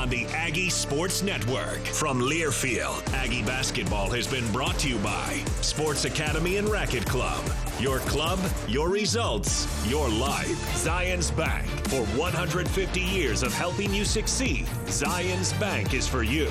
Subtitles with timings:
[0.00, 1.80] on the Aggie Sports Network.
[1.84, 7.44] From Learfield, Aggie basketball has been brought to you by Sports Academy and Racket Club.
[7.78, 10.58] Your club, your results, your life.
[10.82, 11.66] Zions Bank.
[11.88, 16.46] For 150 years of helping you succeed, Zions Bank is for you.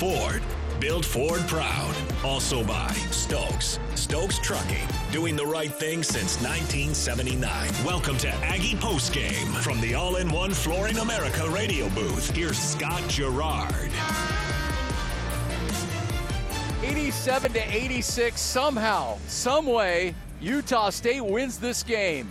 [0.00, 0.40] Ford.
[0.80, 1.94] Build Ford proud.
[2.24, 3.78] Also by Stokes.
[3.94, 4.86] Stokes Trucking.
[5.12, 7.70] Doing the right thing since 1979.
[7.84, 12.30] Welcome to Aggie Postgame from the All in One Flooring America radio booth.
[12.30, 13.72] Here's Scott Garrard.
[16.82, 18.40] 87 to 86.
[18.40, 22.30] Somehow, some way, Utah State wins this game.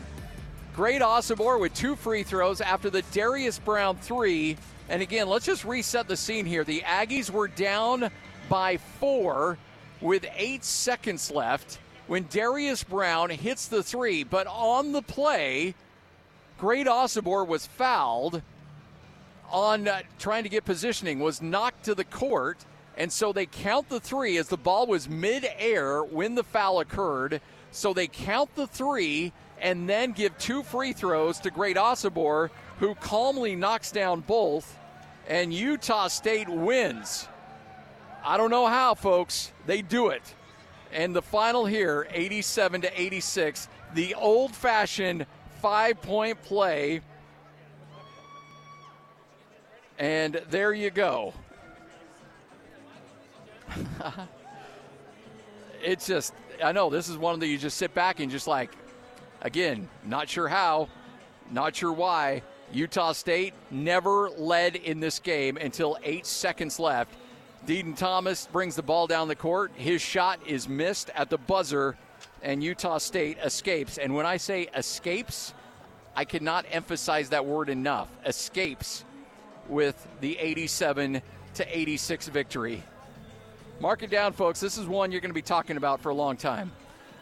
[0.76, 4.58] Great Osobor with two free throws after the Darius Brown three.
[4.90, 6.64] And again, let's just reset the scene here.
[6.64, 8.12] The Aggies were down
[8.50, 9.58] by four
[10.02, 14.24] with eight seconds left when Darius Brown hits the three.
[14.24, 15.76] But on the play,
[16.58, 18.42] Great Osobor was fouled
[19.52, 22.66] on uh, trying to get positioning, was knocked to the court.
[22.98, 27.42] And so they count the three as the ball was mid-air when the foul occurred.
[27.72, 32.96] So they count the three and then give two free throws to Great Osobor, who
[32.96, 34.78] calmly knocks down both,
[35.28, 37.28] and Utah State wins.
[38.24, 39.52] I don't know how, folks.
[39.66, 40.22] They do it.
[40.94, 45.26] And the final here, 87 to 86, the old fashioned
[45.62, 47.02] five point play.
[50.00, 51.34] And there you go.
[55.84, 58.48] it's just, I know this is one of the, you just sit back and just
[58.48, 58.72] like,
[59.42, 60.88] again, not sure how,
[61.52, 62.42] not sure why.
[62.72, 67.14] Utah State never led in this game until eight seconds left.
[67.66, 69.72] Dedan Thomas brings the ball down the court.
[69.76, 71.96] His shot is missed at the buzzer,
[72.42, 73.98] and Utah State escapes.
[73.98, 75.54] And when I say escapes,
[76.16, 78.10] I cannot emphasize that word enough.
[78.26, 79.06] Escapes
[79.70, 81.22] with the 87
[81.56, 82.84] to 86 victory.
[83.80, 84.60] Mark it down, folks.
[84.60, 86.72] This is one you're going to be talking about for a long time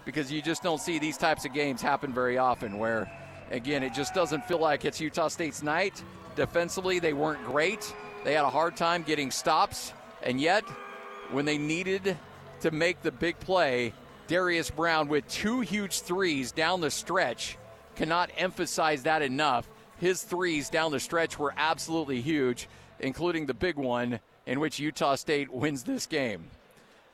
[0.05, 3.11] because you just don't see these types of games happen very often where,
[3.51, 6.03] again, it just doesn't feel like it's Utah State's night.
[6.35, 7.93] Defensively, they weren't great.
[8.23, 9.93] They had a hard time getting stops.
[10.23, 10.63] And yet,
[11.31, 12.17] when they needed
[12.61, 13.93] to make the big play,
[14.27, 17.57] Darius Brown with two huge threes down the stretch
[17.95, 19.67] cannot emphasize that enough.
[19.99, 22.67] His threes down the stretch were absolutely huge,
[22.99, 26.45] including the big one in which Utah State wins this game.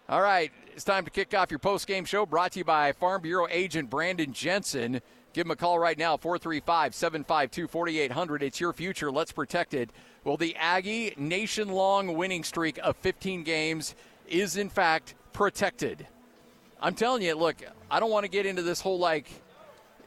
[0.10, 3.22] All right, it's time to kick off your post-game show brought to you by Farm
[3.22, 5.02] Bureau agent Brandon Jensen.
[5.38, 8.42] Give him a call right now, 435 752 4800.
[8.42, 9.12] It's your future.
[9.12, 9.92] Let's protect it.
[10.24, 13.94] Well, the Aggie nation long winning streak of 15 games
[14.28, 16.08] is, in fact, protected.
[16.82, 17.58] I'm telling you, look,
[17.92, 19.30] I don't want to get into this whole, like,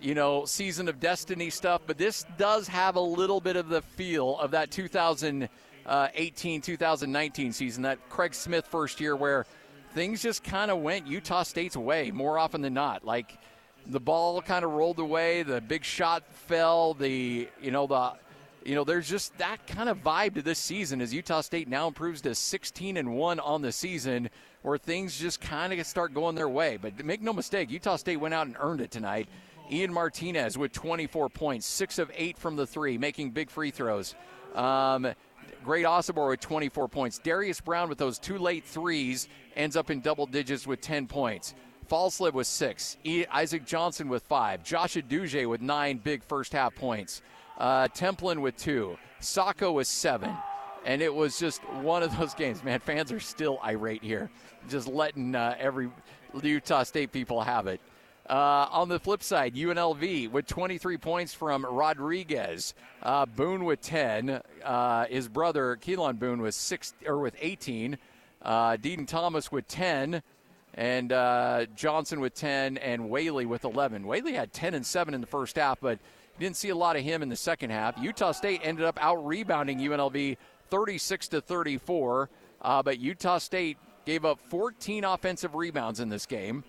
[0.00, 3.82] you know, season of destiny stuff, but this does have a little bit of the
[3.82, 9.46] feel of that 2018 2019 season, that Craig Smith first year where
[9.94, 13.04] things just kind of went Utah State's way more often than not.
[13.04, 13.38] Like,
[13.86, 18.14] the ball kind of rolled away, the big shot fell, the, you know, the
[18.64, 21.88] you know, there's just that kind of vibe to this season as Utah State now
[21.88, 24.28] improves to 16 and 1 on the season,
[24.62, 26.76] where things just kind of start going their way.
[26.76, 29.28] But make no mistake, Utah State went out and earned it tonight.
[29.70, 34.14] Ian Martinez with 24 points, six of eight from the three, making big free throws.
[34.54, 35.14] Um,
[35.64, 37.18] Great Osobor with 24 points.
[37.18, 41.54] Darius Brown with those two late threes ends up in double digits with 10 points.
[41.90, 42.96] Falslev with six.
[43.32, 44.62] Isaac Johnson with five.
[44.62, 47.20] Josh Uduje with nine big first half points.
[47.58, 48.96] Uh, Templin with two.
[49.20, 50.34] Sakho with seven.
[50.86, 52.62] And it was just one of those games.
[52.62, 54.30] Man, fans are still irate here,
[54.68, 55.90] just letting uh, every
[56.42, 57.80] Utah State people have it.
[58.28, 62.74] Uh, on the flip side, UNLV with 23 points from Rodriguez.
[63.02, 64.40] Uh, Boone with 10.
[64.64, 67.98] Uh, his brother Keylan Boone was six or with 18.
[68.42, 68.76] Uh,
[69.06, 70.22] Thomas with 10,
[70.74, 74.06] and uh, Johnson with 10, and Whaley with 11.
[74.06, 75.98] Whaley had 10 and 7 in the first half, but
[76.38, 77.96] didn't see a lot of him in the second half.
[78.00, 80.36] Utah State ended up out rebounding UNLV
[80.70, 82.30] 36 to 34,
[82.62, 83.76] uh, but Utah State
[84.06, 86.64] gave up 14 offensive rebounds in this game.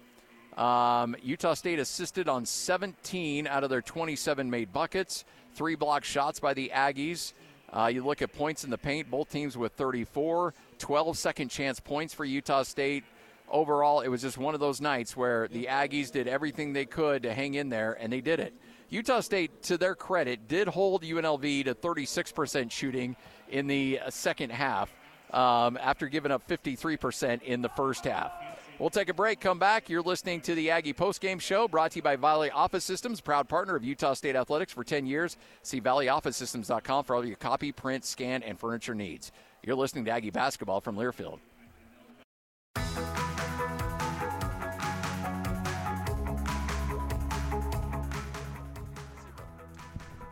[0.58, 6.40] Um, Utah State assisted on 17 out of their 27 made buckets, three block shots
[6.40, 7.34] by the Aggies.
[7.72, 11.80] Uh, you look at points in the paint, both teams with 34, 12 second chance
[11.80, 13.06] points for Utah State.
[13.52, 17.24] Overall, it was just one of those nights where the Aggies did everything they could
[17.24, 18.56] to hang in there, and they did it.
[18.90, 23.16] Utah State, to their credit, did hold UNLV to 36% shooting
[23.50, 24.94] in the uh, second half
[25.34, 28.32] um, after giving up 53% in the first half.
[28.80, 29.90] We'll take a break, come back.
[29.90, 33.48] You're listening to the Aggie Postgame Show brought to you by Valley Office Systems, proud
[33.48, 35.38] partner of Utah State Athletics for 10 years.
[35.62, 39.32] See valleyofficesystems.com for all your copy, print, scan, and furniture needs.
[39.62, 41.40] You're listening to Aggie Basketball from Learfield.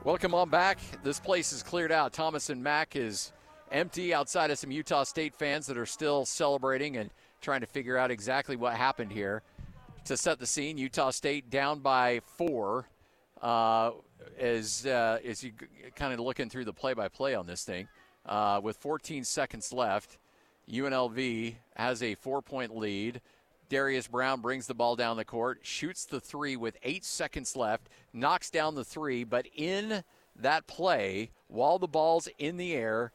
[0.06, 0.80] Welcome on back.
[1.04, 2.14] This place is cleared out.
[2.14, 3.34] Thomas and Mack is
[3.70, 7.10] empty outside of some Utah State fans that are still celebrating and
[7.42, 9.44] trying to figure out exactly what happened here.
[10.06, 12.88] To set the scene, Utah State down by four.
[13.42, 13.92] Uh,
[14.40, 15.52] as uh, as you
[15.98, 17.90] kind of looking through the play-by-play on this thing,
[18.26, 20.18] uh, with 14 seconds left,
[20.72, 23.20] UNLV has a four-point lead.
[23.70, 27.88] Darius Brown brings the ball down the court, shoots the three with eight seconds left,
[28.12, 30.04] knocks down the three, but in
[30.36, 33.12] that play, while the ball's in the air,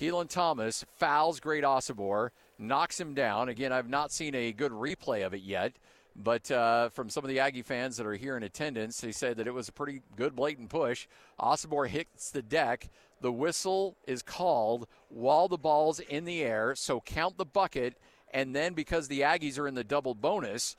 [0.00, 3.48] Keelan Thomas fouls Great Osobor, knocks him down.
[3.48, 5.74] Again, I've not seen a good replay of it yet,
[6.16, 9.36] but uh, from some of the Aggie fans that are here in attendance, they said
[9.36, 11.06] that it was a pretty good blatant push.
[11.38, 12.88] Osobor hits the deck.
[13.20, 17.96] The whistle is called while the ball's in the air, so count the bucket.
[18.32, 20.76] And then because the Aggies are in the double bonus,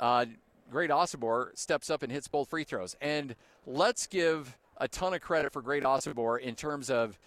[0.00, 0.26] uh,
[0.70, 2.96] Great Osobor steps up and hits both free throws.
[3.00, 3.34] And
[3.66, 7.18] let's give a ton of credit for Great Osobor in terms of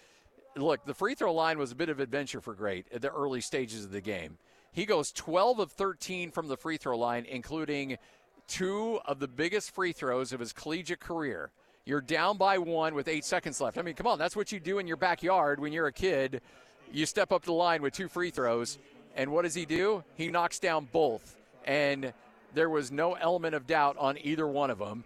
[0.56, 3.40] look, the free throw line was a bit of adventure for Great at the early
[3.40, 4.38] stages of the game.
[4.72, 7.98] He goes 12 of 13 from the free throw line, including
[8.46, 11.50] two of the biggest free throws of his collegiate career.
[11.84, 13.78] You're down by one with eight seconds left.
[13.78, 16.42] I mean, come on, that's what you do in your backyard when you're a kid.
[16.92, 18.78] You step up the line with two free throws,
[19.18, 20.04] and what does he do?
[20.14, 21.36] He knocks down both.
[21.66, 22.14] And
[22.54, 25.04] there was no element of doubt on either one of them.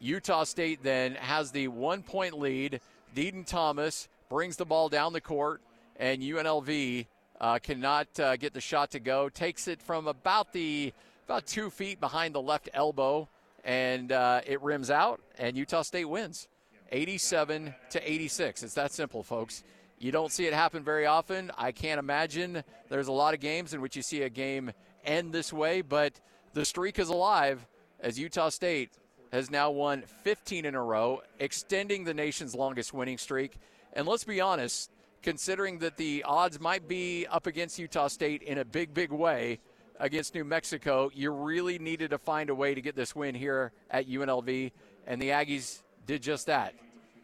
[0.00, 2.80] Utah State then has the one point lead.
[3.14, 5.60] Dedan Thomas brings the ball down the court,
[5.96, 7.06] and UNLV
[7.40, 9.28] uh, cannot uh, get the shot to go.
[9.28, 10.92] Takes it from about the
[11.26, 13.28] about two feet behind the left elbow,
[13.64, 16.46] and uh, it rims out, and Utah State wins,
[16.92, 18.62] 87 to 86.
[18.62, 19.64] It's that simple, folks.
[20.00, 21.50] You don't see it happen very often.
[21.58, 24.72] I can't imagine there's a lot of games in which you see a game
[25.04, 26.20] end this way, but
[26.52, 27.66] the streak is alive
[28.00, 28.92] as Utah State
[29.32, 33.58] has now won 15 in a row, extending the nation's longest winning streak.
[33.92, 34.90] And let's be honest,
[35.22, 39.58] considering that the odds might be up against Utah State in a big, big way
[39.98, 43.72] against New Mexico, you really needed to find a way to get this win here
[43.90, 44.70] at UNLV,
[45.08, 46.74] and the Aggies did just that.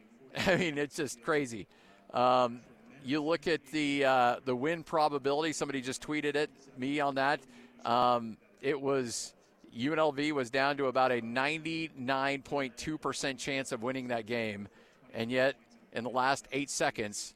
[0.47, 1.69] I mean, it's just crazy.
[2.15, 2.61] Um,
[3.05, 5.53] you look at the uh, the win probability.
[5.53, 7.41] Somebody just tweeted it me on that.
[7.85, 9.35] Um, it was
[9.77, 14.69] UNLV was down to about a 99.2 percent chance of winning that game,
[15.13, 15.57] and yet
[15.93, 17.35] in the last eight seconds,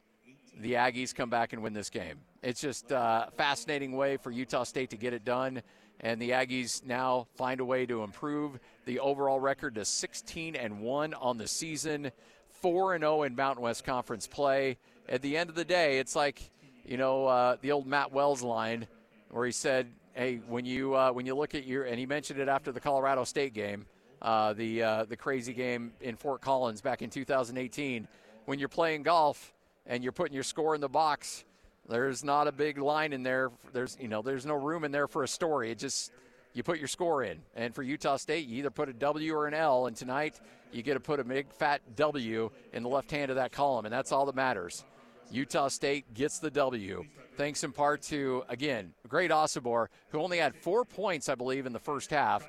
[0.61, 2.21] the Aggies come back and win this game.
[2.43, 5.63] It's just a uh, fascinating way for Utah State to get it done.
[6.01, 10.81] And the Aggies now find a way to improve the overall record to 16 and
[10.81, 12.13] 1 on the season,
[12.61, 14.79] 4 and 0 in Mountain West Conference play.
[15.09, 16.51] At the end of the day, it's like,
[16.85, 18.87] you know, uh, the old Matt Wells line
[19.31, 22.41] where he said, "Hey, when you uh, when you look at your," and he mentioned
[22.41, 23.87] it after the Colorado State game,
[24.23, 28.09] uh, the uh, the crazy game in Fort Collins back in 2018
[28.49, 29.53] when you're playing golf
[29.87, 31.45] and you're putting your score in the box,
[31.87, 33.51] there's not a big line in there.
[33.75, 35.71] There's you know there's no room in there for a story.
[35.71, 36.13] It just
[36.55, 37.41] you put your score in.
[37.55, 39.87] And for Utah State, you either put a W or an L.
[39.87, 40.41] And tonight,
[40.73, 43.87] you get to put a big fat W in the left hand of that column,
[43.87, 44.85] and that's all that matters.
[45.31, 47.05] Utah State gets the W,
[47.37, 51.73] thanks in part to again great Osobor, who only had four points, I believe, in
[51.75, 52.47] the first half,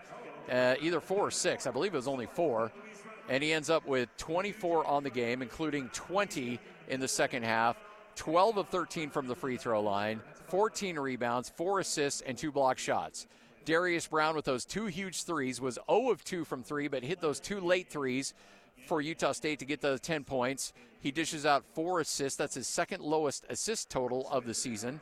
[0.49, 1.67] uh, either four or six.
[1.67, 2.71] I believe it was only four
[3.29, 7.77] and he ends up with 24 on the game, including 20 in the second half,
[8.15, 12.79] 12 of 13 from the free throw line, 14 rebounds, four assists, and two block
[12.79, 13.27] shots.
[13.65, 17.21] Darius Brown with those two huge threes was 0 of 2 from three, but hit
[17.21, 18.33] those two late threes
[18.87, 20.73] for Utah State to get those 10 points.
[20.99, 22.37] He dishes out four assists.
[22.37, 24.99] That's his second lowest assist total of the season.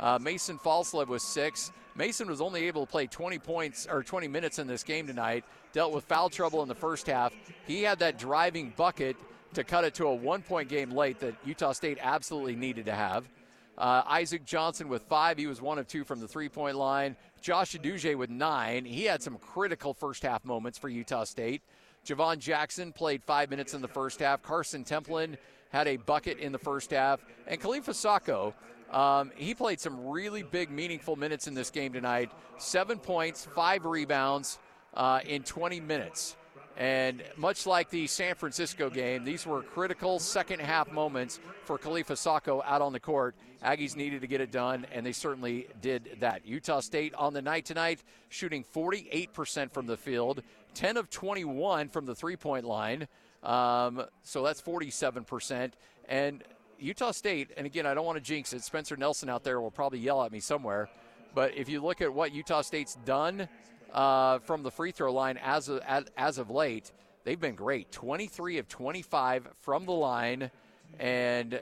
[0.00, 1.72] Uh, Mason Falslev was six.
[1.94, 5.44] Mason was only able to play 20 points or 20 minutes in this game tonight.
[5.72, 7.34] Dealt with foul trouble in the first half.
[7.66, 9.16] He had that driving bucket
[9.54, 13.28] to cut it to a one-point game late that Utah State absolutely needed to have.
[13.78, 15.38] Uh, Isaac Johnson with five.
[15.38, 17.16] He was one of two from the three-point line.
[17.40, 18.84] Josh Uduje with nine.
[18.84, 21.62] He had some critical first-half moments for Utah State.
[22.04, 24.42] Javon Jackson played five minutes in the first half.
[24.42, 25.36] Karson Templin
[25.70, 27.24] had a bucket in the first half.
[27.46, 28.52] And Kalifa Sakho
[28.90, 32.30] um, he played some really big, meaningful minutes in this game tonight.
[32.56, 34.58] Seven points, five rebounds
[34.94, 36.36] uh, in 20 minutes.
[36.78, 42.12] And much like the San Francisco game, these were critical second half moments for Kalifa
[42.12, 43.34] Sakho out on the court.
[43.64, 46.46] Aggies needed to get it done, and they certainly did that.
[46.46, 50.44] Utah State on the night tonight, shooting 48% from the field,
[50.74, 53.08] 10 of 21 from the three point line.
[53.42, 55.72] Um, so that's 47%.
[56.08, 56.44] And
[56.78, 58.62] Utah State, and again, I don't want to jinx it.
[58.62, 60.88] Spencer Nelson out there will probably yell at me somewhere.
[61.34, 63.48] But if you look at what Utah State's done
[63.92, 65.80] uh, from the free throw line as of,
[66.16, 66.92] as of late,
[67.24, 67.90] they've been great.
[67.92, 70.50] 23 of 25 from the line,
[70.98, 71.60] and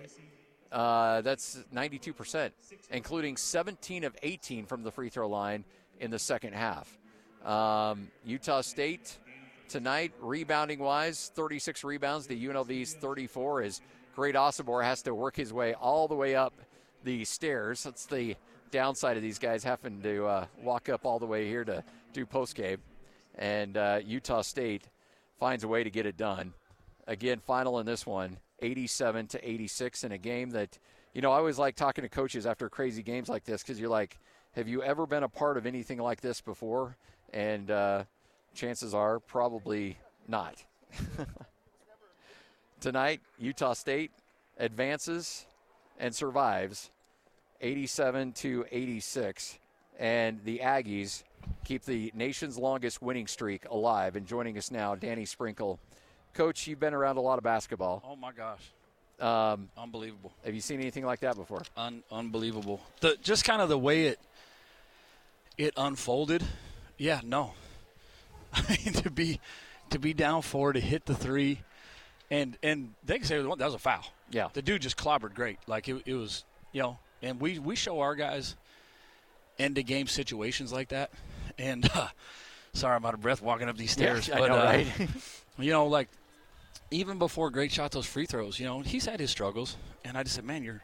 [0.72, 2.50] uh, that's 92%,
[2.90, 5.64] including 17 of 18 from the free throw line
[6.00, 6.98] in the second half.
[7.44, 9.18] Um, Utah State
[9.68, 12.26] tonight, rebounding wise, 36 rebounds.
[12.26, 13.80] The UNLV's 34 is
[14.14, 14.34] great.
[14.34, 16.54] Osobor has to work his way all the way up
[17.04, 17.84] the stairs.
[17.84, 18.36] That's the
[18.70, 21.84] downside of these guys having to uh, walk up all the way here to
[22.24, 22.78] post game.
[23.34, 24.84] And uh, Utah State
[25.38, 26.54] finds a way to get it done.
[27.06, 30.78] Again, final in this one, 87 to 86 in a game that,
[31.12, 33.90] you know, I always like talking to coaches after crazy games like this because you're
[33.90, 34.18] like,
[34.52, 36.96] have you ever been a part of anything like this before?
[37.32, 38.04] And uh,
[38.54, 40.64] chances are probably not.
[42.80, 44.12] Tonight, Utah State
[44.58, 45.44] advances
[45.98, 46.90] and survives
[47.60, 49.58] 87 to 86.
[49.98, 51.22] And the Aggies
[51.64, 54.16] keep the nation's longest winning streak alive.
[54.16, 55.78] And joining us now, Danny Sprinkle.
[56.34, 58.02] Coach, you've been around a lot of basketball.
[58.06, 58.60] Oh, my gosh.
[59.18, 60.32] Um, unbelievable.
[60.44, 61.62] Have you seen anything like that before?
[61.76, 62.80] Un- unbelievable.
[63.00, 64.20] The, just kind of the way it
[65.56, 66.44] it unfolded.
[66.98, 67.54] Yeah, no.
[68.52, 69.40] I mean, to be
[69.90, 71.60] to be down four to hit the three,
[72.30, 74.04] and and they can say that was a foul.
[74.30, 75.58] Yeah, the dude just clobbered great.
[75.66, 78.54] Like it, it was, you know, and we we show our guys
[79.58, 81.10] end of game situations like that.
[81.58, 82.08] And uh,
[82.72, 84.28] sorry, I'm out of breath walking up these stairs.
[84.28, 84.86] Yeah, but, know, uh, right?
[85.58, 86.08] you know, like
[86.90, 90.22] even before Great shot those free throws, you know, he's had his struggles, and I
[90.22, 90.82] just said, man, you're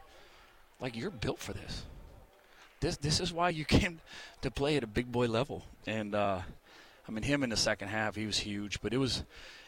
[0.79, 1.83] like you're built for this.
[2.79, 4.01] This this is why you came
[4.41, 5.63] to play at a big boy level.
[5.87, 6.41] And uh,
[7.07, 9.23] I mean, him in the second half, he was huge, but it was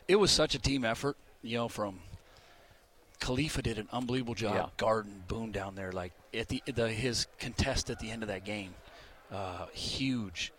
[0.08, 1.16] it was such a team effort.
[1.42, 2.00] You know, from
[3.20, 4.66] Kalifa did an unbelievable job yeah.
[4.78, 5.92] guarding Boone down there.
[5.92, 8.74] Like at the, the his contest at the end of that game,
[9.32, 10.52] uh, huge,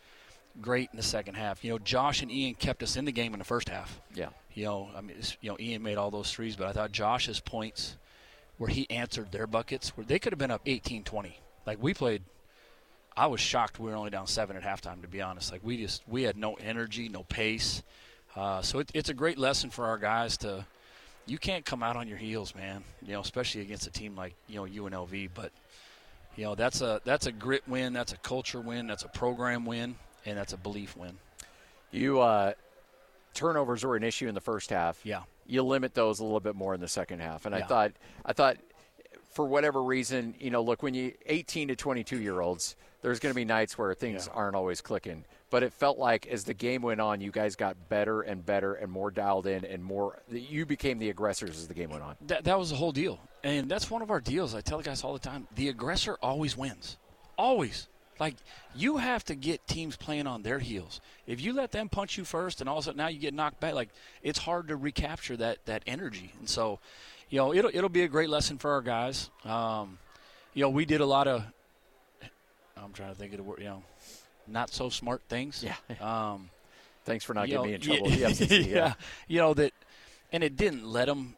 [0.60, 1.64] great in the second half.
[1.64, 4.00] You know, Josh and Ian kept us in the game in the first half.
[4.14, 4.28] Yeah.
[4.54, 7.40] You know, I mean, you know, Ian made all those threes, but I thought Josh's
[7.40, 7.96] points,
[8.58, 11.32] where he answered their buckets, where they could have been up 18-20.
[11.66, 12.22] Like we played.
[13.18, 15.02] I was shocked we were only down seven at halftime.
[15.02, 17.82] To be honest, like we just we had no energy, no pace.
[18.34, 20.66] Uh, so it, it's a great lesson for our guys to
[21.26, 22.84] you can't come out on your heels, man.
[23.02, 25.30] You know, especially against a team like you know UNLV.
[25.34, 25.50] But
[26.36, 29.66] you know that's a that's a grit win, that's a culture win, that's a program
[29.66, 29.96] win,
[30.26, 31.16] and that's a belief win.
[31.90, 32.52] You uh,
[33.34, 35.00] turnovers were an issue in the first half.
[35.04, 37.64] Yeah, you limit those a little bit more in the second half, and yeah.
[37.64, 37.92] I thought
[38.24, 38.56] I thought
[39.32, 43.32] for whatever reason, you know, look when you 18 to 22 year olds, there's going
[43.32, 44.38] to be nights where things yeah.
[44.38, 47.88] aren't always clicking but it felt like as the game went on, you guys got
[47.88, 50.20] better and better and more dialed in and more.
[50.30, 52.16] You became the aggressors as the game went on.
[52.26, 54.54] That, that was the whole deal, and that's one of our deals.
[54.54, 56.96] I tell the guys all the time: the aggressor always wins,
[57.38, 57.88] always.
[58.18, 58.36] Like
[58.74, 61.00] you have to get teams playing on their heels.
[61.26, 63.34] If you let them punch you first, and all of a sudden now you get
[63.34, 63.90] knocked back, like
[64.22, 66.32] it's hard to recapture that that energy.
[66.38, 66.78] And so,
[67.30, 69.30] you know, it'll it'll be a great lesson for our guys.
[69.44, 69.98] Um,
[70.54, 71.44] you know, we did a lot of.
[72.76, 73.58] I'm trying to think of the word.
[73.58, 73.82] You know,
[74.46, 75.64] not so smart things.
[75.64, 75.76] Yeah.
[76.00, 76.50] Um,
[77.06, 78.10] Thanks for not getting know, me in trouble.
[78.10, 78.94] Yeah, yeah,
[79.28, 79.72] You know that,
[80.32, 81.36] and it didn't let them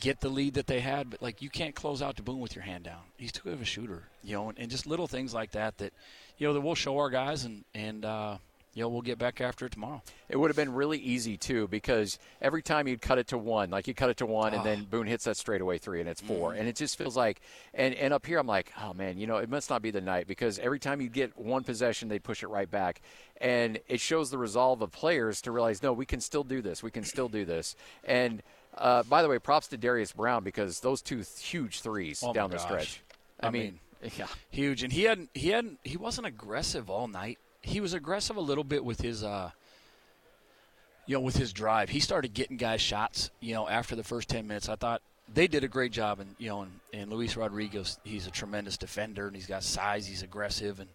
[0.00, 1.10] get the lead that they had.
[1.10, 3.00] But like, you can't close out to Boone with your hand down.
[3.16, 4.04] He's too good of a shooter.
[4.22, 5.92] You know, and, and just little things like that that,
[6.38, 8.38] you know, that we'll show our guys and and uh,
[8.78, 10.00] you know, we'll get back after it tomorrow.
[10.28, 13.70] It would have been really easy too because every time you'd cut it to one,
[13.70, 14.58] like you cut it to one, oh.
[14.58, 14.88] and then ah.
[14.88, 16.58] Boone hits that straightaway three, and it's 4 mm.
[16.60, 17.40] and it just feels like.
[17.74, 20.00] And and up here, I'm like, oh man, you know, it must not be the
[20.00, 23.00] night because every time you get one possession, they push it right back,
[23.40, 26.80] and it shows the resolve of players to realize, no, we can still do this,
[26.80, 28.42] we can still do this, and.
[28.78, 32.50] Uh, by the way, props to Darius Brown because those two huge threes oh down
[32.50, 33.02] the stretch.
[33.40, 34.82] I, I mean, mean, yeah, huge.
[34.82, 38.64] And he hadn't, he hadn't, he wasn't aggressive all night he was aggressive a little
[38.64, 39.50] bit with his uh,
[41.06, 41.88] you know with his drive.
[41.88, 43.30] He started getting guys shots.
[43.40, 46.20] You know after the first ten minutes, I thought they did a great job.
[46.20, 50.06] And you know and, and Luis Rodriguez, he's a tremendous defender and he's got size.
[50.06, 50.88] He's aggressive and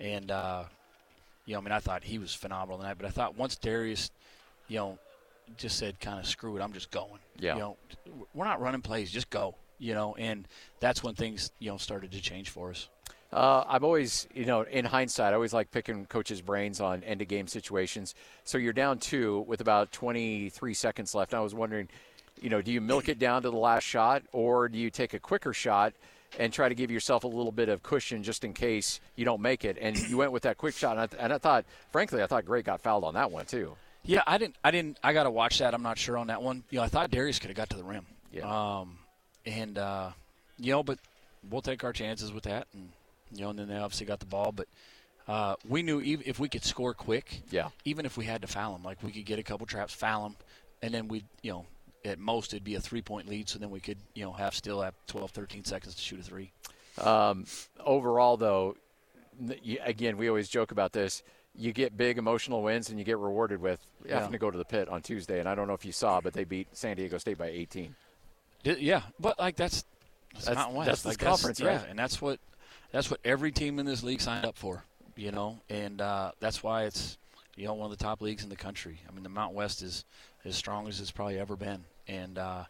[0.00, 0.64] and uh,
[1.46, 2.96] you know I mean I thought he was phenomenal tonight.
[2.98, 4.10] But I thought once Darius,
[4.68, 4.98] you know,
[5.56, 7.20] just said kind of screw it, I'm just going.
[7.38, 7.54] Yeah.
[7.54, 7.76] You know,
[8.34, 9.54] we're not running plays, just go.
[9.80, 10.48] You know, and
[10.80, 12.88] that's when things you know started to change for us.
[13.32, 17.20] Uh, I'm always, you know, in hindsight, I always like picking coaches' brains on end
[17.20, 18.14] of game situations.
[18.44, 21.34] So you're down two with about 23 seconds left.
[21.34, 21.88] I was wondering,
[22.40, 25.12] you know, do you milk it down to the last shot, or do you take
[25.12, 25.92] a quicker shot
[26.38, 29.42] and try to give yourself a little bit of cushion just in case you don't
[29.42, 29.76] make it?
[29.78, 32.26] And you went with that quick shot, and I, th- and I thought, frankly, I
[32.26, 33.76] thought Gray got fouled on that one too.
[34.08, 34.56] Yeah, I didn't.
[34.64, 34.98] I didn't.
[35.02, 35.74] I got to watch that.
[35.74, 36.64] I'm not sure on that one.
[36.70, 38.06] You know, I thought Darius could have got to the rim.
[38.32, 38.78] Yeah.
[38.78, 38.98] Um,
[39.44, 40.10] and uh,
[40.58, 40.98] you know, but
[41.48, 42.88] we'll take our chances with that, and
[43.32, 44.66] you know, and then they obviously got the ball, but.
[45.26, 47.68] Uh, we knew even if we could score quick, Yeah.
[47.84, 50.22] Even if we had to foul them, like we could get a couple traps, foul
[50.22, 50.36] them,
[50.80, 51.66] and then we, you know,
[52.02, 53.46] at most it'd be a three-point lead.
[53.46, 56.22] So then we could, you know, have still have 12, 13 seconds to shoot a
[56.22, 56.50] three.
[56.98, 57.44] Um,
[57.84, 58.76] overall, though,
[59.84, 61.22] again, we always joke about this.
[61.60, 64.64] You get big emotional wins, and you get rewarded with having to go to the
[64.64, 65.40] pit on Tuesday.
[65.40, 67.94] And I don't know if you saw, but they beat San Diego State by 18.
[68.62, 69.84] Di- Yeah, but like that's
[70.32, 70.86] that's, That's- Mountain West.
[70.88, 71.86] that's the like, conference, yeah, right?
[71.90, 72.38] and that's what
[72.92, 74.84] that's what every team in this league signed up for.
[75.16, 77.18] You know, and uh, that's why it's
[77.56, 79.00] you know one of the top leagues in the country.
[79.08, 80.04] I mean, the Mount West is
[80.44, 82.64] as strong as it's probably ever been, and uh,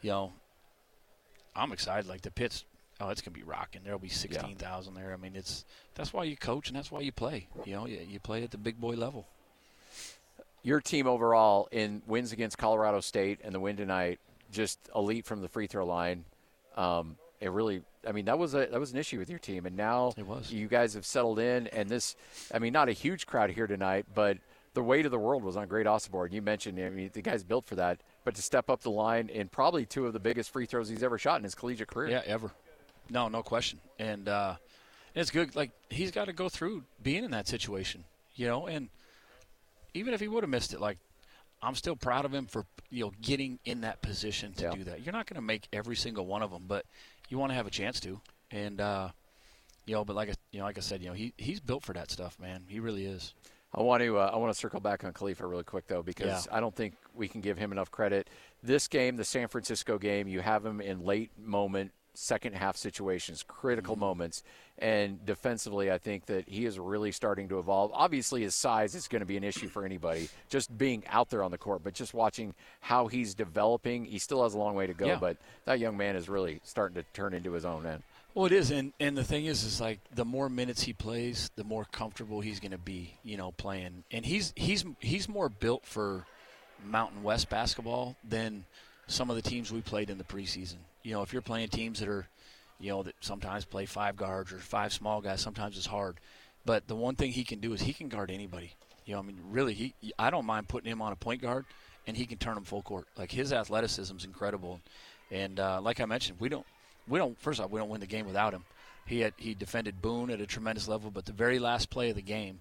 [0.00, 0.32] you know,
[1.56, 2.08] I'm excited.
[2.08, 2.64] Like the pits,
[3.00, 3.82] oh, it's gonna be rocking.
[3.84, 5.12] There'll be sixteen thousand there.
[5.12, 5.64] I mean, it's
[5.94, 7.46] that's why you coach and that's why you play.
[7.64, 9.26] You know, you, you play at the big boy level.
[10.62, 14.18] Your team overall in wins against Colorado State and the win tonight,
[14.50, 16.24] just elite from the free throw line.
[16.76, 19.66] Um, it really, I mean, that was a that was an issue with your team,
[19.66, 20.52] and now It was.
[20.52, 21.68] you guys have settled in.
[21.68, 22.16] And this,
[22.52, 24.38] I mean, not a huge crowd here tonight, but
[24.74, 26.30] the weight of the world was on Great Osobor.
[26.30, 28.00] You mentioned, I mean, the guy's built for that.
[28.24, 31.02] But to step up the line in probably two of the biggest free throws he's
[31.02, 32.08] ever shot in his collegiate career.
[32.10, 32.50] Yeah, ever.
[33.10, 33.78] No, no question.
[33.98, 34.56] And uh,
[35.14, 35.54] it's good.
[35.56, 38.04] Like he's got to go through being in that situation,
[38.36, 38.66] you know.
[38.66, 38.88] And
[39.94, 40.98] even if he would have missed it, like
[41.62, 44.70] I'm still proud of him for you know getting in that position to Yeah.
[44.72, 45.04] do that.
[45.04, 46.84] You're not going to make every single one of them, but
[47.28, 48.20] you want to have a chance to.
[48.50, 49.08] And uh,
[49.86, 51.82] you know, but like I, you know, like I said, you know, he he's built
[51.84, 52.64] for that stuff, man.
[52.68, 53.34] He really is.
[53.74, 56.46] I want to uh, I want to circle back on Kalifa really quick though because
[56.46, 56.56] Yeah.
[56.56, 58.28] I don't think we can give him enough credit.
[58.62, 63.44] This game, the San Francisco game, you have him in late moment second half situations,
[63.46, 64.00] critical Mm-hmm.
[64.00, 64.42] moments,
[64.78, 67.90] and defensively, I think that he is really starting to evolve.
[67.94, 71.42] Obviously, his size is going to be an issue for anybody, just being out there
[71.42, 74.86] on the court, but just watching how he's developing, he still has a long way
[74.86, 75.06] to go.
[75.06, 75.18] Yeah.
[75.20, 78.02] But that young man is really starting to turn into his own man.
[78.34, 81.50] Well, it is, and and the thing is, is like the more minutes he plays,
[81.56, 84.04] the more comfortable he's going to be, you know, playing.
[84.12, 86.26] And he's he's he's more built for
[86.84, 88.64] Mountain West basketball than
[89.08, 90.76] some of the teams we played in the preseason.
[91.08, 92.28] You know, if you're playing teams that are,
[92.78, 96.18] you know, that sometimes play five guards or five small guys, sometimes it's hard.
[96.66, 98.74] But the one thing he can do is he can guard anybody.
[99.06, 101.64] You know, I mean, really, he I don't mind putting him on a point guard,
[102.06, 103.06] and he can turn him full court.
[103.16, 104.82] Like his athleticism is incredible,
[105.30, 106.66] and uh, like I mentioned, we don't
[107.08, 108.64] we don't first off we don't win the game without him.
[109.06, 112.16] He had he defended Boone at a tremendous level, but the very last play of
[112.16, 112.60] the game,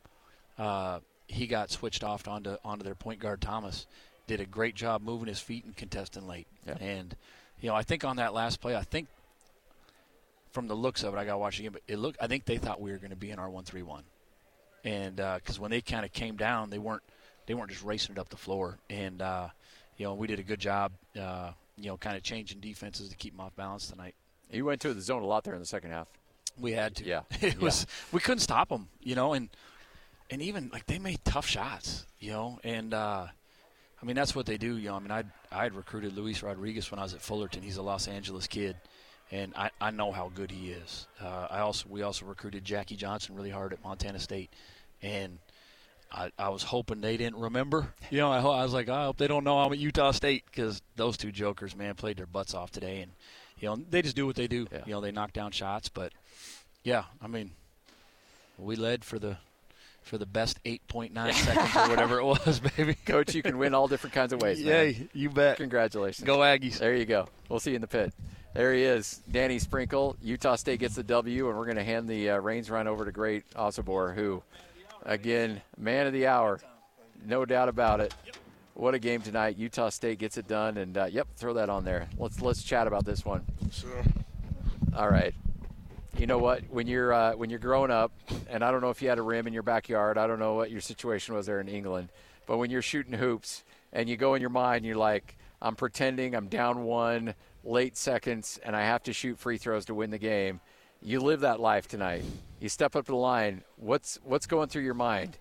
[0.57, 3.87] uh, he got switched off onto onto their point guard Thomas.
[4.25, 6.47] Did a great job moving his feet and contesting late.
[6.65, 6.77] Yeah.
[6.79, 7.13] And
[7.59, 9.07] you know, I think on that last play, I think
[10.51, 12.17] from the looks of it, I got to watch again, but it looked.
[12.21, 14.03] I think they thought we were going to be in our one three one,
[14.83, 17.03] and because when they kind of came down, they weren't
[17.45, 19.47] they weren't just racing it up the floor, and uh,
[19.97, 23.15] you know we did a good job, uh, you know, kind of changing defenses to
[23.15, 24.15] keep them off balance tonight.
[24.51, 26.07] You went to the zone a lot there in the second half.
[26.59, 27.05] We had to.
[27.05, 27.21] Yeah.
[27.41, 27.59] it Yeah.
[27.61, 29.49] was we couldn't stop them, you know, and
[30.29, 33.27] and even like they made tough shots, you know, and uh,
[34.01, 34.95] I mean that's what they do, you know.
[34.95, 37.63] I mean I I had recruited Luis Rodriguez when I was at Fullerton.
[37.63, 38.75] He's a Los Angeles kid,
[39.31, 41.07] and I, I know how good he is.
[41.21, 44.51] Uh, I also we also recruited Jackie Johnson really hard at Montana State,
[45.01, 45.39] and.
[46.09, 47.93] I, I was hoping they didn't remember.
[48.11, 50.45] You know, I, I was like, I hope they don't know I'm at Utah State
[50.45, 53.11] because those two jokers, man, played their butts off today, and
[53.59, 54.67] you know they just do what they do.
[54.71, 54.83] Yeah.
[54.85, 56.13] You know, they knock down shots, but
[56.83, 57.51] yeah, I mean,
[58.57, 59.37] we led for the
[60.07, 62.95] for the best 8.9 seconds or whatever it was, baby.
[63.05, 64.59] Coach, you can win all different kinds of ways.
[64.59, 64.67] man.
[64.67, 65.57] Yay, you bet.
[65.57, 66.25] Congratulations.
[66.25, 66.79] Go Aggies.
[66.79, 67.27] There you go.
[67.49, 68.13] We'll see you in the pit.
[68.53, 70.15] There he is, Danny Sprinkle.
[70.21, 73.05] Utah State gets the W, and we're going to hand the uh, reins run over
[73.05, 74.41] to Great Osobor, who,
[75.03, 76.59] again, man of the hour,
[77.23, 78.15] no doubt about it.
[78.73, 79.57] What a game tonight!
[79.57, 82.07] Utah State gets it done, and uh, yep, throw that on there.
[82.17, 83.43] Let's let's chat about this one.
[83.71, 84.03] Sure.
[84.95, 85.35] All right.
[86.17, 86.63] You know what?
[86.69, 88.11] When you're uh, when you're growing up,
[88.49, 90.17] and I don't know if you had a rim in your backyard.
[90.17, 92.09] I don't know what your situation was there in England,
[92.45, 96.35] but when you're shooting hoops and you go in your mind, you're like, I'm pretending
[96.35, 100.17] I'm down one, late seconds, and I have to shoot free throws to win the
[100.17, 100.59] game.
[101.01, 102.23] You live that life tonight.
[102.59, 103.63] You step up to the line.
[103.75, 105.37] What's what's going through your mind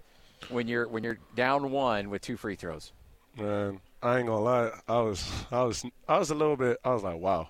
[0.50, 2.92] when you're when you're down one with two free throws?
[3.38, 4.70] Man, I ain't gonna lie.
[4.88, 6.78] I was, I was, I was a little bit.
[6.84, 7.48] I was like, wow.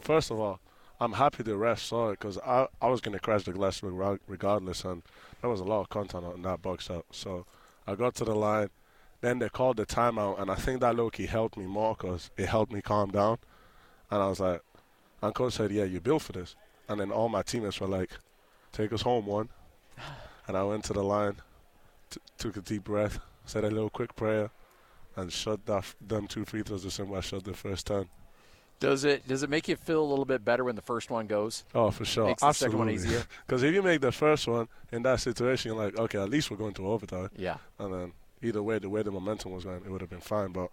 [0.00, 0.60] First of all,
[0.98, 3.82] I'm happy the ref saw it because I, I was going to crash the glass
[3.82, 5.02] regardless, and
[5.40, 7.04] there was a lot of content on that box out.
[7.10, 7.44] So
[7.86, 8.70] I got to the line.
[9.20, 12.30] Then they called the timeout, and I think that low key helped me more because
[12.36, 13.38] it helped me calm down.
[14.10, 14.62] And I was like,
[15.22, 16.54] and coach said, "Yeah, you built for this."
[16.88, 18.10] And then all my teammates were like,
[18.72, 19.48] "Take us home, one."
[20.48, 21.38] And I went to the line,
[22.08, 24.50] t- took a deep breath, said a little quick prayer,
[25.16, 28.08] and shot that, them two free throws the same way I shot the first ten.
[28.78, 31.26] Does it does it make you feel a little bit better when the first one
[31.26, 31.64] goes?
[31.74, 32.26] Oh, for sure.
[32.26, 32.94] Makes Absolutely.
[32.94, 33.26] the second one easier.
[33.46, 36.50] Because if you make the first one in that situation, you're like, okay, at least
[36.50, 37.30] we're going to overtime.
[37.36, 37.56] Yeah.
[37.78, 38.12] And then
[38.42, 40.52] either way, the way the momentum was going, it would have been fine.
[40.52, 40.70] But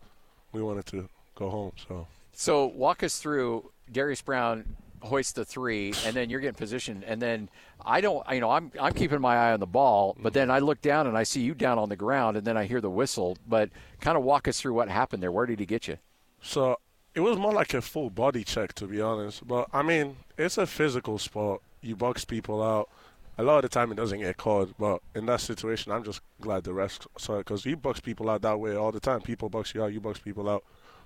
[0.51, 2.07] we wanted to go home, so.
[2.33, 7.21] So walk us through Darius Brown hoist the three, and then you're getting positioned, and
[7.21, 7.49] then
[7.85, 10.59] I don't, you know, I'm I'm keeping my eye on the ball, but then I
[10.59, 12.89] look down and I see you down on the ground, and then I hear the
[12.89, 13.37] whistle.
[13.47, 15.31] But kind of walk us through what happened there.
[15.31, 15.97] Where did he get you?
[16.41, 16.77] So
[17.15, 19.47] it was more like a full body check, to be honest.
[19.47, 21.61] But I mean, it's a physical sport.
[21.81, 22.89] You box people out.
[23.37, 24.73] A lot of the time, it doesn't get called.
[24.77, 28.29] But in that situation, I'm just glad the rest saw it because you box people
[28.29, 29.21] out that way all the time.
[29.21, 30.63] People box you out, you box people out.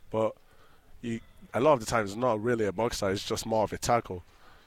[0.09, 0.35] But
[1.01, 1.19] you,
[1.53, 3.11] a lot of the time, it's not really a box out.
[3.11, 4.23] It's just more of a tackle.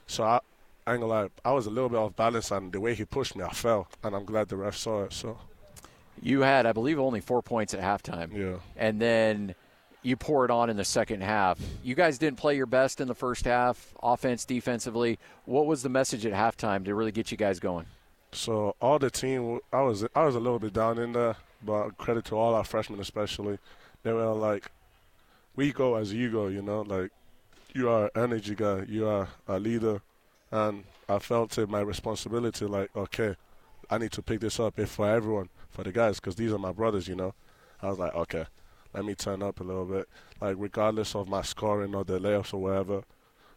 [0.07, 0.39] So I,
[0.85, 3.05] I ain't gonna lie, I was a little bit off balance, and the way he
[3.05, 5.13] pushed me, I fell, and I'm glad the ref saw it.
[5.13, 5.37] So
[6.21, 8.35] you had, I believe, only four points at halftime.
[8.35, 9.55] Yeah, and then
[10.03, 11.59] you pour it on in the second half.
[11.83, 15.19] You guys didn't play your best in the first half, offense, defensively.
[15.45, 17.85] What was the message at halftime to really get you guys going?
[18.31, 21.97] So all the team, I was I was a little bit down in there, but
[21.97, 23.59] credit to all our freshmen especially.
[24.03, 24.71] They were like,
[25.55, 27.11] "We go as you go," you know, like
[27.73, 30.01] you are an energy guy, you are a leader,
[30.49, 32.65] and I felt it my responsibility.
[32.65, 33.35] Like, okay,
[33.89, 36.57] I need to pick this up if for everyone, for the guys, because these are
[36.57, 37.33] my brothers, you know.
[37.81, 38.45] I was like, okay,
[38.93, 40.07] let me turn up a little bit.
[40.39, 43.03] Like regardless of my scoring or the layups or whatever,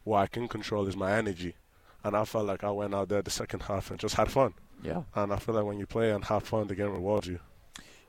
[0.04, 1.54] what I can control is my energy.
[2.02, 4.54] And I felt like I went out there the second half and just had fun.
[4.82, 5.04] Yeah.
[5.14, 7.38] And I feel like when you play and have fun, the game rewards you.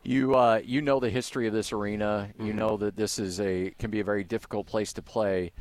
[0.03, 2.29] You uh, you know the history of this arena.
[2.37, 2.57] You Mm-hmm.
[2.59, 5.51] know that this is a can be a very difficult place to play.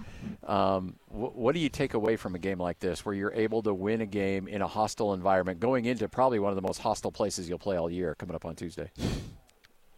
[0.46, 3.62] Um, wh- what do you take away from a game like this, where you're able
[3.62, 6.78] to win a game in a hostile environment, going into probably one of the most
[6.80, 8.90] hostile places you'll play all year, coming up on Tuesday?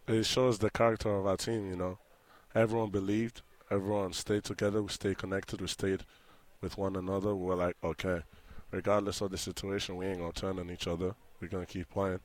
[0.07, 1.99] It shows the character of our team, you know.
[2.55, 6.03] Everyone believed, everyone stayed together, we stayed connected, we stayed
[6.61, 7.35] with one another.
[7.35, 8.21] We're like, okay,
[8.71, 11.13] regardless of the situation, we ain't to turn on each other.
[11.41, 12.21] We're to keep playing.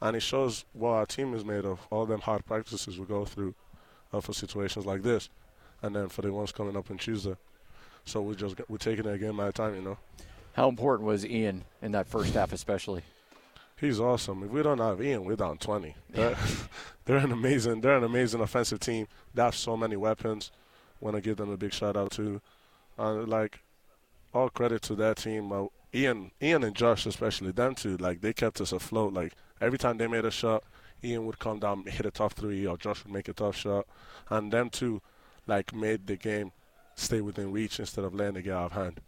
[0.00, 3.26] And it shows what our team is made of, all them hard practices we go
[3.26, 3.54] through
[4.14, 5.28] uh, for situations like this.
[5.82, 7.36] And then for the ones coming up on Tuesday.
[8.06, 9.98] So we just we're taking it game at time, you know.
[10.54, 13.02] How important was Ian in that first half, especially?
[13.78, 14.42] He's awesome.
[14.42, 15.94] If we don't have Ian, we're down 20.
[16.10, 16.36] They're,
[17.04, 19.06] they're an amazing, they're an amazing offensive team.
[19.34, 20.50] They have so many weapons.
[21.00, 22.40] Want to give them a big shout out too.
[22.98, 23.60] Uh, like,
[24.32, 25.52] all credit to that team.
[25.52, 29.12] Uh, Ian, Ian and Josh especially, them two, like they kept us afloat.
[29.12, 30.64] Like every time they made a shot,
[31.04, 33.86] Ian would come down, hit a tough three, or Josh would make a tough shot,
[34.28, 35.00] and them two,
[35.46, 36.52] like made the game
[36.94, 39.00] stay within reach instead of letting it get out of hand.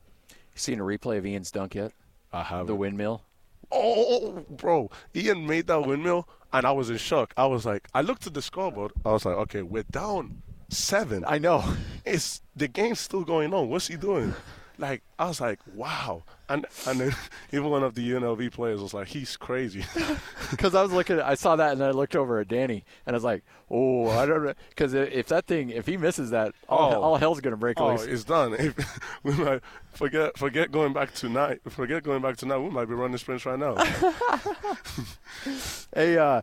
[0.54, 1.92] Seen a replay of Ian's dunk yet?
[2.32, 3.22] I have The windmill.
[3.70, 7.34] Oh, bro, Ian made that windmill, and I was in shock.
[7.36, 8.92] I was like, I looked at the scoreboard.
[9.04, 11.24] I was like, okay, we're down seven.
[11.26, 11.64] I know.
[12.04, 13.68] It's the game's still going on.
[13.68, 14.34] What's he doing?
[14.78, 16.22] Like, I was like, wow.
[16.48, 17.16] And and then
[17.52, 19.84] even one of the UNLV players was like, he's crazy.
[20.50, 23.16] Because I was looking, I saw that, and I looked over at Danny, and I
[23.16, 26.92] was like, "Oh, I don't know." Because if that thing, if he misses that, all,
[26.94, 27.02] Oh.
[27.02, 28.04] all hell's gonna break oh, loose.
[28.04, 28.54] it's done.
[28.58, 29.60] If, we might
[29.92, 31.60] forget forget going back tonight.
[31.68, 32.58] Forget going back tonight.
[32.58, 33.74] We might be running sprints right now.
[35.94, 36.42] Hey, uh,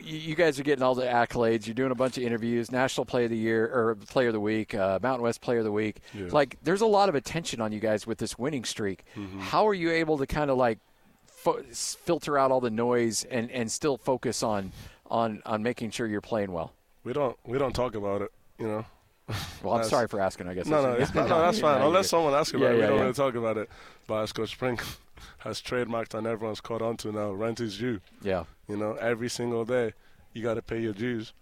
[0.00, 1.66] you, guys are getting all the accolades.
[1.66, 4.40] You're doing a bunch of interviews, National Player of the Year or Player of the
[4.40, 6.00] Week, uh, Mountain West Player of the Week.
[6.14, 6.28] Yeah.
[6.30, 9.04] Like, there's a lot of attention on you guys with this winning streak.
[9.38, 10.78] How are you able to kind of like
[11.26, 14.72] fo- filter out all the noise and, and still focus on
[15.10, 16.72] on on making sure you're playing well?
[17.04, 18.32] we don't we don't talk about it.
[18.58, 18.84] You know.
[19.62, 20.48] Well, I'm That's- sorry for asking.
[20.48, 20.66] I guess.
[20.66, 21.80] No, no, it's not, no, that's fine.
[21.80, 23.02] Unless someone asks about Yeah, it, we yeah, don't yeah.
[23.02, 23.70] really talk about it.
[24.08, 24.78] But as Coach Spring
[25.38, 28.00] has trademarked and everyone's caught on to now, rent is due.
[28.20, 28.44] Yeah.
[28.68, 29.92] You know, every single day,
[30.32, 31.32] you got to pay your dues.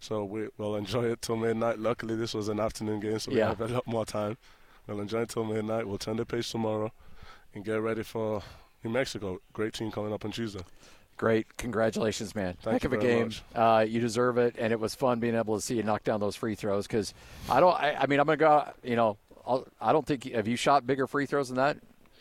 [0.00, 1.78] So we, we'll enjoy it till midnight.
[1.78, 3.48] Luckily, this was an afternoon game, so we Yeah.
[3.48, 4.36] have a lot more time.
[4.86, 5.86] We'll enjoy it till midnight.
[5.86, 6.92] We'll turn the page tomorrow
[7.54, 8.42] and get ready for
[8.82, 9.40] New Mexico.
[9.52, 10.62] Great team coming up on Tuesday.
[11.18, 11.56] Great.
[11.58, 12.56] Congratulations, man.
[12.62, 13.30] Thank Heck you of a game.
[13.54, 16.20] Uh, you deserve it, and it was fun being able to see you knock down
[16.20, 17.12] those free throws because
[17.50, 20.32] I don't, I, I mean, I'm going to go, you know, I'll, I don't think,
[20.32, 21.76] have you shot bigger free throws than that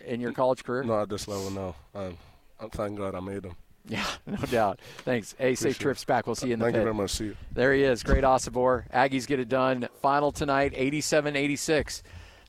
[0.05, 0.83] in your college career?
[0.83, 1.75] Not at this level, no.
[1.93, 2.17] Um,
[2.59, 3.55] I'm thank God I made them.
[3.89, 4.81] Yeah, no doubt.
[5.05, 5.33] Thanks.
[5.39, 6.27] Hey, safe trips back.
[6.27, 6.81] We'll see you in the Thank pit.
[6.81, 7.11] you very much.
[7.11, 7.37] See you.
[7.53, 8.03] There he is.
[8.03, 8.83] Great Osobor.
[8.91, 9.87] Aggies get it done.
[10.01, 12.03] Final tonight, 87 86.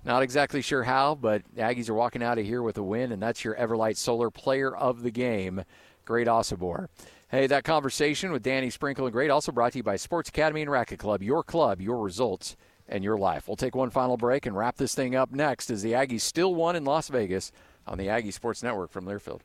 [0.05, 3.23] Not exactly sure how, but Aggies are walking out of here with a win, and
[3.23, 5.63] that's your Everlight Solar Player of the Game,
[6.09, 6.89] Great Osobor.
[7.31, 10.63] Hey, that conversation with Danny Sprinkle and Great also brought to you by Sports Academy
[10.63, 11.23] and Racket Club.
[11.23, 12.57] Your club, your results,
[12.89, 13.47] and your life.
[13.47, 16.55] We'll take one final break and wrap this thing up next as the Aggies still
[16.55, 17.53] won in Las Vegas
[17.87, 19.43] on the Aggie Sports Network from Learfield.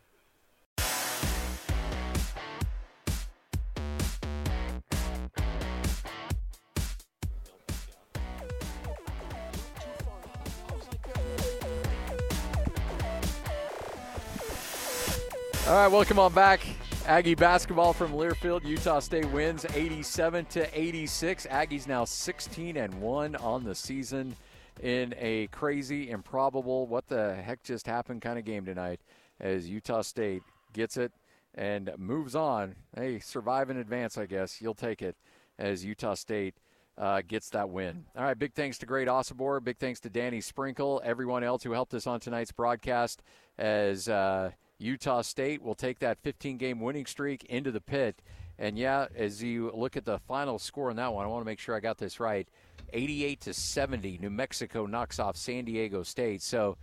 [15.66, 16.60] All right, welcome on back.
[17.08, 18.66] Aggie basketball from Learfield.
[18.66, 21.48] Utah State wins 87 to 86.
[21.48, 24.36] Aggies now 16 and 1 on the season
[24.82, 29.00] in a crazy, improbable, what the heck just happened kind of game tonight
[29.40, 31.14] as Utah State gets it
[31.56, 32.76] and moves on.
[32.94, 34.62] Hey, survive in advance, I guess.
[34.62, 35.16] You'll take it
[35.58, 36.56] as Utah State
[36.98, 38.04] uh, gets that win.
[38.18, 39.64] All right, big thanks to Great Osobor.
[39.64, 43.24] Big thanks to Danny Sprinkle, everyone else who helped us on tonight's broadcast
[43.58, 44.10] as.
[44.10, 44.52] Uh,
[44.84, 48.22] Utah State will take that 15 game winning streak into the pit.
[48.60, 51.46] And yeah, as you look at the final score on that one, I want to
[51.46, 52.48] make sure I got this right.
[52.92, 56.42] 88 to 70, New Mexico knocks off San Diego State.
[56.42, 56.78] So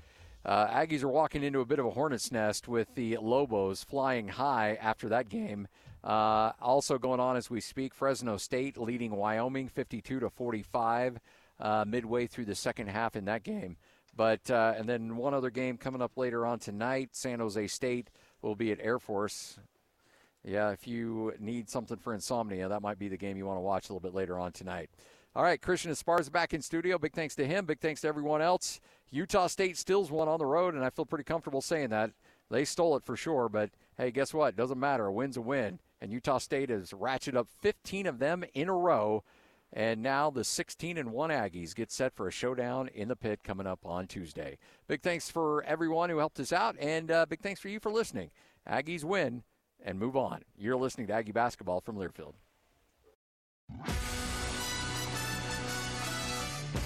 [0.45, 4.29] uh, Aggies are walking into a bit of a hornet's nest with the Lobos flying
[4.29, 5.69] high after that game.
[6.03, 11.21] Uh, also going on as we speak, Fresno State leading Wyoming 52 to 45
[11.61, 13.77] uh, midway through the second half in that game.
[14.17, 17.11] But uh, and then one other game coming up later on tonight.
[17.13, 18.11] San Jose State
[18.43, 19.59] will be at Air Force.
[20.45, 23.63] Yeah, if you need something for insomnia, that might be the game you want to
[23.63, 24.91] watch a little bit later on tonight.
[25.37, 26.99] All right, Christian Esparza back in studio.
[26.99, 27.67] Big thanks to him.
[27.67, 28.81] Big thanks to everyone else.
[29.11, 32.11] Utah State stills one on the road, and I feel pretty comfortable saying that.
[32.51, 34.57] They stole it for sure, but hey, guess what?
[34.57, 35.07] Doesn't matter.
[35.07, 35.79] A win's a win.
[36.01, 39.23] And Utah State has ratcheted up 15 of them in a row
[39.73, 43.41] and now the 16 and 1 Aggies get set for a showdown in the pit
[43.45, 44.59] coming up on Tuesday.
[44.89, 47.91] Big thanks for everyone who helped us out, and uh, big thanks for you for
[47.91, 48.31] listening.
[48.69, 49.43] Aggies win
[49.85, 50.43] and move on.
[50.59, 52.35] You're listening to Aggie Basketball from Learfield.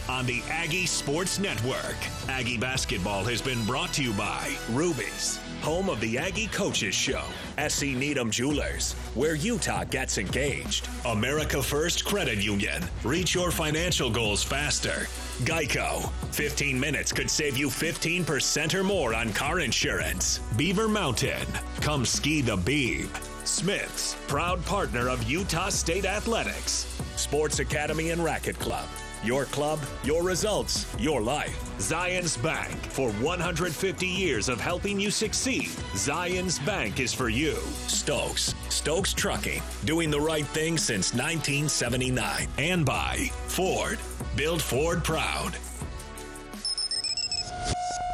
[0.08, 1.96] On the Aggie Sports Network,
[2.28, 7.22] Aggie Basketball has been brought to you by Ruby's, home of the Aggie Coaches Show,
[7.68, 14.42] SC Needham Jewelers, where Utah gets engaged, America First Credit Union, reach your financial goals
[14.42, 15.06] faster,
[15.42, 21.46] Geico, 15 minutes could save you 15% or more on car insurance, Beaver Mountain,
[21.80, 23.08] come ski the Beeb,
[23.44, 28.86] Smith's, proud partner of Utah State Athletics, Sports Academy and Racket Club,
[29.24, 31.58] your club, your results, your life.
[31.78, 32.74] Zions Bank.
[32.86, 37.54] For 150 years of helping you succeed, Zions Bank is for you.
[37.86, 38.54] Stokes.
[38.68, 39.62] Stokes Trucking.
[39.84, 42.48] Doing the right thing since 1979.
[42.58, 43.98] And by Ford.
[44.36, 45.56] Build Ford proud.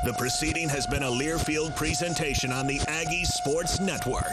[0.03, 4.25] The proceeding has been a Learfield presentation on the Aggies Sports Network.